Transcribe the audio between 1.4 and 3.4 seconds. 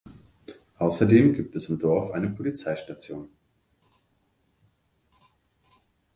es im Dorf eine Polizeistation.